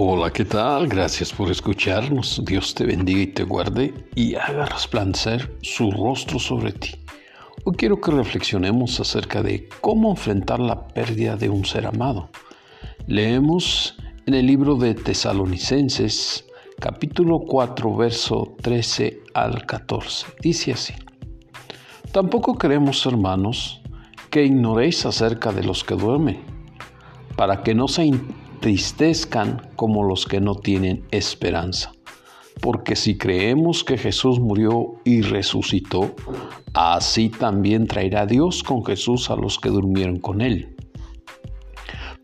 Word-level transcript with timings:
Hola, 0.00 0.30
¿qué 0.30 0.44
tal? 0.44 0.86
Gracias 0.86 1.32
por 1.32 1.50
escucharnos. 1.50 2.40
Dios 2.44 2.72
te 2.72 2.86
bendiga 2.86 3.20
y 3.20 3.26
te 3.26 3.42
guarde 3.42 3.92
y 4.14 4.36
haga 4.36 4.66
resplandecer 4.66 5.58
su 5.60 5.90
rostro 5.90 6.38
sobre 6.38 6.70
ti. 6.70 6.90
Hoy 7.64 7.74
quiero 7.76 8.00
que 8.00 8.12
reflexionemos 8.12 9.00
acerca 9.00 9.42
de 9.42 9.68
cómo 9.80 10.10
enfrentar 10.10 10.60
la 10.60 10.86
pérdida 10.86 11.34
de 11.34 11.48
un 11.48 11.64
ser 11.64 11.84
amado. 11.84 12.30
Leemos 13.08 13.96
en 14.26 14.34
el 14.34 14.46
libro 14.46 14.76
de 14.76 14.94
Tesalonicenses, 14.94 16.44
capítulo 16.78 17.40
4, 17.40 17.96
verso 17.96 18.54
13 18.62 19.20
al 19.34 19.66
14. 19.66 20.26
Dice 20.40 20.74
así. 20.74 20.94
Tampoco 22.12 22.56
queremos, 22.56 23.04
hermanos, 23.04 23.80
que 24.30 24.44
ignoréis 24.44 25.04
acerca 25.04 25.50
de 25.50 25.64
los 25.64 25.82
que 25.82 25.96
duermen, 25.96 26.40
para 27.34 27.64
que 27.64 27.74
no 27.74 27.88
se 27.88 28.04
tristezcan 28.60 29.70
como 29.76 30.04
los 30.04 30.26
que 30.26 30.40
no 30.40 30.54
tienen 30.54 31.04
esperanza. 31.10 31.92
Porque 32.60 32.96
si 32.96 33.16
creemos 33.16 33.84
que 33.84 33.98
Jesús 33.98 34.40
murió 34.40 34.94
y 35.04 35.22
resucitó, 35.22 36.14
así 36.74 37.28
también 37.28 37.86
traerá 37.86 38.26
Dios 38.26 38.62
con 38.62 38.84
Jesús 38.84 39.30
a 39.30 39.36
los 39.36 39.58
que 39.58 39.68
durmieron 39.68 40.18
con 40.18 40.40
él. 40.40 40.74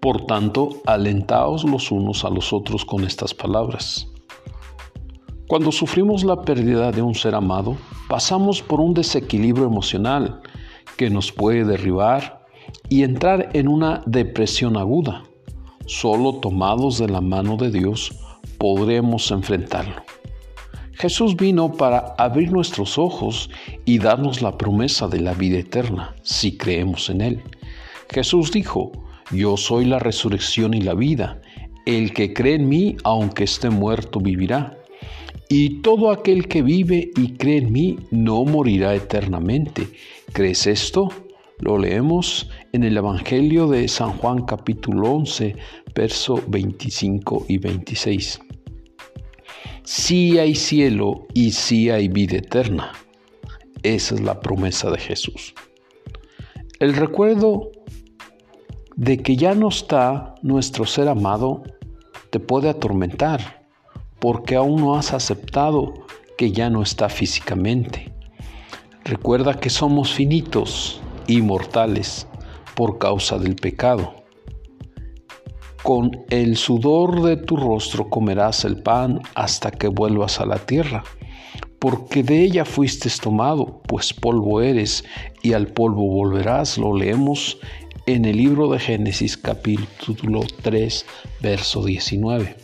Por 0.00 0.26
tanto, 0.26 0.82
alentaos 0.86 1.64
los 1.64 1.90
unos 1.90 2.24
a 2.24 2.30
los 2.30 2.52
otros 2.52 2.84
con 2.84 3.04
estas 3.04 3.32
palabras. 3.32 4.08
Cuando 5.46 5.70
sufrimos 5.72 6.24
la 6.24 6.42
pérdida 6.42 6.90
de 6.90 7.00
un 7.00 7.14
ser 7.14 7.34
amado, 7.34 7.76
pasamos 8.08 8.60
por 8.60 8.80
un 8.80 8.92
desequilibrio 8.92 9.66
emocional 9.66 10.40
que 10.96 11.10
nos 11.10 11.32
puede 11.32 11.64
derribar 11.64 12.44
y 12.88 13.02
entrar 13.02 13.50
en 13.52 13.68
una 13.68 14.02
depresión 14.06 14.76
aguda. 14.76 15.22
Solo 15.86 16.36
tomados 16.36 16.98
de 16.98 17.08
la 17.08 17.20
mano 17.20 17.56
de 17.56 17.70
Dios 17.70 18.12
podremos 18.56 19.30
enfrentarlo. 19.30 20.02
Jesús 20.92 21.36
vino 21.36 21.72
para 21.72 22.14
abrir 22.16 22.50
nuestros 22.50 22.96
ojos 22.96 23.50
y 23.84 23.98
darnos 23.98 24.40
la 24.40 24.56
promesa 24.56 25.08
de 25.08 25.20
la 25.20 25.34
vida 25.34 25.58
eterna, 25.58 26.14
si 26.22 26.56
creemos 26.56 27.10
en 27.10 27.20
Él. 27.20 27.42
Jesús 28.08 28.50
dijo, 28.50 28.92
yo 29.30 29.56
soy 29.56 29.84
la 29.84 29.98
resurrección 29.98 30.72
y 30.72 30.80
la 30.80 30.94
vida. 30.94 31.42
El 31.84 32.14
que 32.14 32.32
cree 32.32 32.54
en 32.54 32.68
mí, 32.68 32.96
aunque 33.04 33.44
esté 33.44 33.68
muerto, 33.68 34.20
vivirá. 34.20 34.78
Y 35.50 35.82
todo 35.82 36.10
aquel 36.10 36.48
que 36.48 36.62
vive 36.62 37.10
y 37.16 37.32
cree 37.32 37.58
en 37.58 37.72
mí 37.72 37.98
no 38.10 38.44
morirá 38.44 38.94
eternamente. 38.94 39.88
¿Crees 40.32 40.66
esto? 40.66 41.10
Lo 41.58 41.76
leemos 41.76 42.48
en 42.74 42.82
el 42.82 42.96
Evangelio 42.96 43.68
de 43.68 43.86
San 43.86 44.14
Juan 44.18 44.46
capítulo 44.46 45.12
11, 45.12 45.54
verso 45.94 46.42
25 46.48 47.46
y 47.48 47.58
26. 47.58 48.40
Sí 49.84 50.40
hay 50.40 50.56
cielo 50.56 51.28
y 51.34 51.52
sí 51.52 51.88
hay 51.90 52.08
vida 52.08 52.38
eterna. 52.38 52.90
Esa 53.84 54.16
es 54.16 54.22
la 54.22 54.40
promesa 54.40 54.90
de 54.90 54.98
Jesús. 54.98 55.54
El 56.80 56.96
recuerdo 56.96 57.70
de 58.96 59.18
que 59.18 59.36
ya 59.36 59.54
no 59.54 59.68
está 59.68 60.34
nuestro 60.42 60.84
ser 60.84 61.06
amado 61.06 61.62
te 62.30 62.40
puede 62.40 62.70
atormentar 62.70 63.68
porque 64.18 64.56
aún 64.56 64.80
no 64.80 64.96
has 64.96 65.12
aceptado 65.12 65.94
que 66.36 66.50
ya 66.50 66.70
no 66.70 66.82
está 66.82 67.08
físicamente. 67.08 68.12
Recuerda 69.04 69.60
que 69.60 69.70
somos 69.70 70.12
finitos 70.12 71.00
mortales 71.40 72.26
por 72.74 72.98
causa 72.98 73.38
del 73.38 73.56
pecado. 73.56 74.24
Con 75.82 76.24
el 76.30 76.56
sudor 76.56 77.22
de 77.22 77.36
tu 77.36 77.56
rostro 77.56 78.08
comerás 78.08 78.64
el 78.64 78.82
pan 78.82 79.20
hasta 79.34 79.70
que 79.70 79.88
vuelvas 79.88 80.40
a 80.40 80.46
la 80.46 80.58
tierra, 80.58 81.04
porque 81.78 82.22
de 82.22 82.42
ella 82.42 82.64
fuiste 82.64 83.10
tomado, 83.22 83.82
pues 83.86 84.14
polvo 84.14 84.62
eres, 84.62 85.04
y 85.42 85.52
al 85.52 85.66
polvo 85.66 86.08
volverás. 86.08 86.78
Lo 86.78 86.96
leemos 86.96 87.58
en 88.06 88.24
el 88.24 88.38
libro 88.38 88.70
de 88.70 88.78
Génesis 88.78 89.36
capítulo 89.36 90.40
3, 90.62 91.04
verso 91.42 91.84
19. 91.84 92.56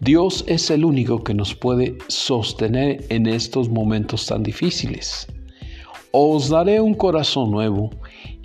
Dios 0.00 0.44
es 0.48 0.70
el 0.70 0.84
único 0.84 1.22
que 1.22 1.34
nos 1.34 1.54
puede 1.54 1.96
sostener 2.08 3.04
en 3.08 3.26
estos 3.26 3.68
momentos 3.68 4.26
tan 4.26 4.42
difíciles. 4.42 5.26
Os 6.10 6.48
daré 6.48 6.80
un 6.80 6.94
corazón 6.94 7.50
nuevo 7.50 7.90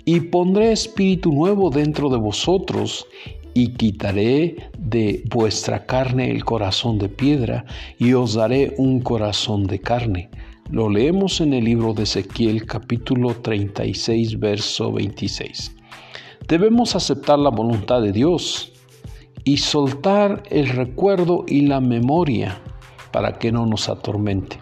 y 0.08 0.20
pondré 0.20 0.72
espíritu 0.72 1.30
nuevo 1.34 1.68
dentro 1.68 2.08
de 2.08 2.16
vosotros 2.16 3.06
y 3.52 3.74
quitaré 3.74 4.70
de 4.78 5.22
vuestra 5.28 5.84
carne 5.84 6.30
el 6.30 6.46
corazón 6.46 6.96
de 6.96 7.10
piedra 7.10 7.66
y 7.98 8.14
os 8.14 8.32
daré 8.32 8.72
un 8.78 9.00
corazón 9.00 9.66
de 9.66 9.80
carne. 9.80 10.30
Lo 10.70 10.88
leemos 10.88 11.42
en 11.42 11.52
el 11.52 11.66
libro 11.66 11.92
de 11.92 12.04
Ezequiel 12.04 12.64
capítulo 12.64 13.34
36 13.34 14.40
verso 14.40 14.92
26. 14.92 15.76
Debemos 16.48 16.96
aceptar 16.96 17.38
la 17.38 17.50
voluntad 17.50 18.00
de 18.00 18.12
Dios 18.12 18.72
y 19.44 19.58
soltar 19.58 20.42
el 20.48 20.70
recuerdo 20.70 21.44
y 21.46 21.66
la 21.66 21.82
memoria 21.82 22.62
para 23.12 23.34
que 23.34 23.52
no 23.52 23.66
nos 23.66 23.90
atormente. 23.90 24.58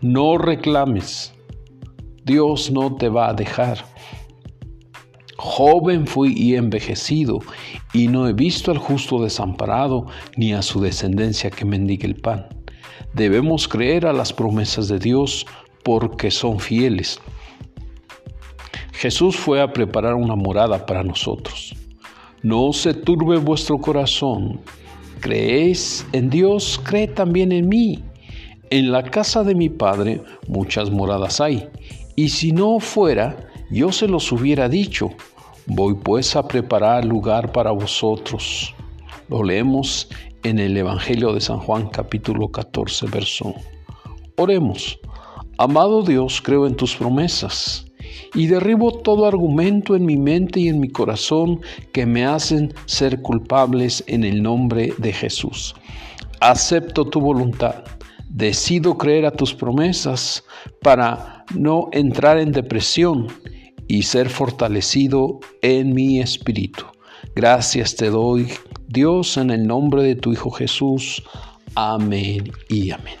No 0.00 0.38
reclames, 0.38 1.34
Dios 2.24 2.70
no 2.70 2.96
te 2.96 3.10
va 3.10 3.28
a 3.28 3.34
dejar. 3.34 3.92
Joven 5.36 6.06
fui 6.06 6.32
y 6.36 6.54
envejecido, 6.56 7.40
y 7.92 8.08
no 8.08 8.28
he 8.28 8.32
visto 8.32 8.70
al 8.70 8.78
justo 8.78 9.22
desamparado, 9.22 10.06
ni 10.36 10.52
a 10.52 10.62
su 10.62 10.80
descendencia 10.80 11.50
que 11.50 11.64
mendigue 11.64 12.06
el 12.06 12.16
pan. 12.16 12.46
Debemos 13.12 13.68
creer 13.68 14.06
a 14.06 14.12
las 14.12 14.32
promesas 14.32 14.88
de 14.88 14.98
Dios 14.98 15.46
porque 15.82 16.30
son 16.30 16.60
fieles. 16.60 17.20
Jesús 18.92 19.36
fue 19.36 19.60
a 19.60 19.72
preparar 19.72 20.14
una 20.14 20.36
morada 20.36 20.86
para 20.86 21.02
nosotros. 21.02 21.74
No 22.42 22.72
se 22.72 22.94
turbe 22.94 23.38
vuestro 23.38 23.78
corazón. 23.78 24.60
¿Creéis 25.20 26.06
en 26.12 26.30
Dios? 26.30 26.80
Cree 26.84 27.08
también 27.08 27.52
en 27.52 27.68
mí. 27.68 28.02
En 28.70 28.92
la 28.92 29.02
casa 29.02 29.44
de 29.44 29.54
mi 29.54 29.68
Padre 29.68 30.22
muchas 30.48 30.90
moradas 30.90 31.40
hay 31.40 31.68
y 32.16 32.28
si 32.28 32.52
no 32.52 32.78
fuera, 32.80 33.36
yo 33.70 33.92
se 33.92 34.08
los 34.08 34.30
hubiera 34.32 34.68
dicho. 34.68 35.10
Voy 35.66 35.94
pues 35.94 36.36
a 36.36 36.46
preparar 36.46 37.04
lugar 37.04 37.52
para 37.52 37.70
vosotros. 37.70 38.74
Lo 39.28 39.42
leemos 39.42 40.08
en 40.42 40.58
el 40.58 40.76
Evangelio 40.76 41.32
de 41.32 41.40
San 41.40 41.58
Juan 41.58 41.88
capítulo 41.88 42.48
14, 42.48 43.06
verso. 43.06 43.54
Oremos. 44.36 44.98
Amado 45.56 46.02
Dios, 46.02 46.42
creo 46.42 46.66
en 46.66 46.74
tus 46.74 46.96
promesas 46.96 47.86
y 48.34 48.48
derribo 48.48 48.90
todo 48.90 49.26
argumento 49.26 49.94
en 49.94 50.04
mi 50.04 50.16
mente 50.16 50.60
y 50.60 50.68
en 50.68 50.80
mi 50.80 50.88
corazón 50.88 51.60
que 51.92 52.04
me 52.04 52.26
hacen 52.26 52.74
ser 52.86 53.22
culpables 53.22 54.02
en 54.08 54.24
el 54.24 54.42
nombre 54.42 54.92
de 54.98 55.12
Jesús. 55.12 55.74
Acepto 56.40 57.04
tu 57.04 57.20
voluntad 57.20 57.84
Decido 58.34 58.98
creer 58.98 59.26
a 59.26 59.30
tus 59.30 59.54
promesas 59.54 60.42
para 60.82 61.44
no 61.54 61.88
entrar 61.92 62.36
en 62.38 62.50
depresión 62.50 63.28
y 63.88 64.02
ser 64.02 64.30
fortalecido 64.30 65.40
en 65.62 65.94
mi 65.94 66.20
espíritu. 66.20 66.84
Gracias 67.34 67.96
te 67.96 68.10
doy, 68.10 68.48
Dios, 68.86 69.36
en 69.36 69.50
el 69.50 69.66
nombre 69.66 70.02
de 70.02 70.14
tu 70.14 70.32
Hijo 70.32 70.50
Jesús. 70.50 71.22
Amén 71.74 72.52
y 72.68 72.90
amén. 72.90 73.16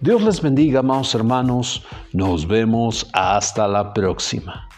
Dios 0.00 0.22
les 0.22 0.42
bendiga, 0.42 0.80
amados 0.80 1.14
hermanos. 1.14 1.82
Nos 2.12 2.46
vemos 2.46 3.08
hasta 3.12 3.66
la 3.66 3.94
próxima. 3.94 4.68